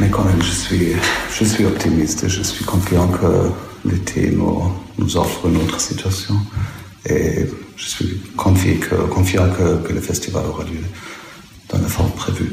Mais 0.00 0.08
quand 0.10 0.24
même, 0.24 0.42
je 0.42 0.50
suis, 0.50 0.92
je 1.30 1.44
suis 1.44 1.64
optimiste 1.64 2.28
je 2.28 2.42
suis 2.42 2.64
confiant 2.64 3.08
que 3.08 3.50
l'été 3.88 4.30
nous, 4.30 4.72
nous 4.98 5.16
offre 5.16 5.46
une 5.46 5.56
autre 5.58 5.80
situation. 5.80 6.34
Et 7.06 7.46
je 7.76 7.84
suis 7.84 8.20
confiant 8.36 8.78
que, 8.80 8.94
confiant 9.06 9.48
que, 9.50 9.86
que 9.86 9.92
le 9.92 10.00
festival 10.00 10.44
aura 10.46 10.64
lieu 10.64 10.80
dans 11.68 11.78
la 11.78 11.88
forme 11.88 12.10
prévue. 12.12 12.52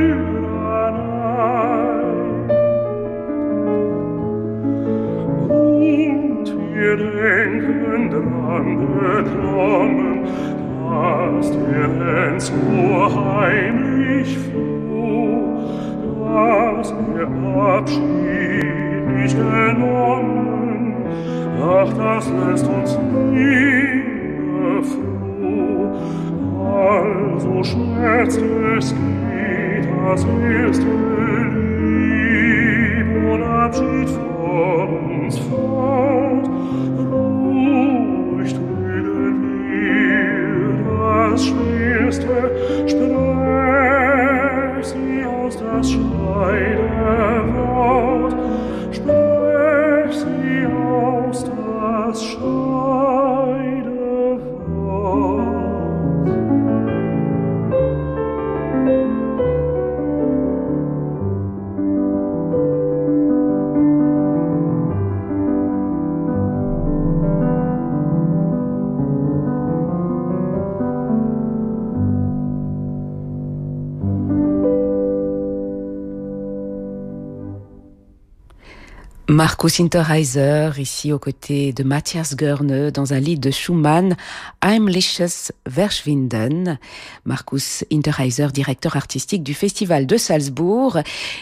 wir 6.91 6.97
denken 6.97 8.09
dran 8.09 8.77
beklommen, 8.99 10.25
dass 10.89 11.47
der 11.51 11.87
uns 12.33 12.45
so 12.47 13.15
heimlich 13.15 14.37
froh, 14.37 15.39
dass 16.25 16.87
wir 17.13 17.27
Abschied 17.61 19.07
nicht 19.07 19.37
genommen, 19.37 20.95
ach, 21.61 21.93
das 21.93 22.25
lässt 22.29 22.67
uns 22.67 22.99
nie 23.31 24.83
froh. 24.83 25.83
Also 26.75 27.63
schmerzt 27.63 28.41
es 28.77 28.87
geht, 28.93 29.87
das 30.03 30.25
erste 30.25 30.87
Liebe 31.55 33.19
und 33.33 33.43
Abschied 33.43 34.09
von 34.09 34.89
uns 35.23 35.37
vor. 35.39 35.90
Markus 79.41 79.79
Hinterheiser, 79.79 80.69
ici 80.77 81.11
aux 81.11 81.17
côtés 81.17 81.73
de 81.73 81.81
Matthias 81.81 82.35
Görne, 82.35 82.91
dans 82.91 83.13
un 83.13 83.19
lied 83.19 83.39
de 83.39 83.49
Schumann, 83.49 84.15
Heimliches 84.63 85.51
Verschwinden. 85.65 86.77
Markus 87.25 87.83
Hinterheiser, 87.91 88.49
directeur 88.53 88.95
artistique 88.97 89.41
du 89.41 89.55
Festival 89.55 90.05
de 90.05 90.15
Salzbourg, 90.15 90.99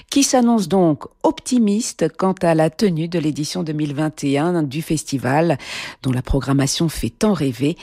qui 0.09 0.23
s'annonce 0.23 0.69
donc 0.69 1.03
optimiste 1.23 2.07
quant 2.17 2.35
à 2.41 2.55
la 2.55 2.69
tenue 2.69 3.09
de 3.09 3.19
l'édition 3.19 3.63
2021 3.63 4.63
du 4.63 4.81
festival, 4.81 5.57
dont 6.01 6.13
la 6.13 6.21
programmation 6.21 6.87
fait 6.87 7.09
tant 7.09 7.33
rêver. 7.33 7.75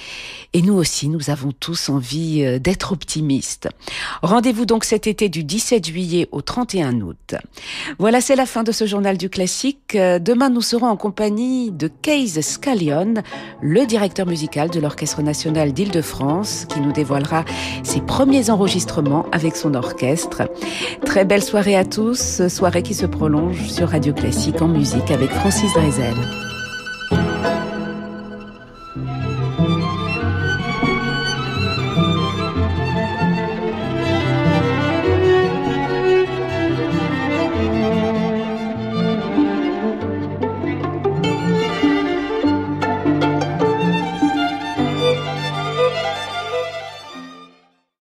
Et 0.55 0.62
nous 0.62 0.74
aussi, 0.74 1.11
nous 1.11 1.29
avons 1.29 1.52
tous 1.52 1.90
envie 1.90 2.42
euh, 2.42 2.59
d'être 2.59 2.92
optimistes. 2.92 3.68
Rendez-vous 4.22 4.64
donc 4.64 4.85
cet 4.85 5.07
été 5.07 5.29
du 5.29 5.44
17 5.44 5.85
juillet 5.85 6.26
au 6.33 6.40
31 6.40 7.02
août. 7.02 7.35
Voilà, 7.98 8.22
c'est 8.22 8.37
la 8.37 8.46
fin 8.46 8.62
de 8.62 8.72
ce 8.72 8.87
journal 8.87 9.18
du 9.18 9.29
classique. 9.29 9.94
Euh, 10.07 10.19
demain, 10.19 10.51
nous 10.51 10.61
serons 10.61 10.87
en 10.87 10.97
compagnie 10.97 11.73
de 11.73 11.88
Case 11.88 12.40
Scallion, 12.40 13.14
le 13.61 13.87
directeur 13.87 14.27
musical 14.27 14.71
de 14.71 14.79
l'Orchestre 14.79 15.23
national 15.23 15.73
d'Île-de-France, 15.73 16.66
qui 16.69 16.81
nous 16.81 16.92
dévoilera 16.92 17.45
ses 17.83 18.01
premiers 18.01 18.51
enregistrements 18.51 19.27
avec 19.33 19.57
son 19.57 19.75
orchestre. 19.75 20.49
Très 21.05 21.25
belle 21.25 21.42
soirée 21.42 21.77
à 21.77 21.85
tous, 21.85 22.47
soirée 22.49 22.83
qui 22.83 22.95
se 22.95 23.07
prolonge 23.07 23.69
sur 23.69 23.88
Radio 23.88 24.12
Classique 24.12 24.62
en 24.62 24.69
musique 24.69 25.11
avec 25.11 25.31
Francis 25.31 25.73
Drezel. 25.73 26.45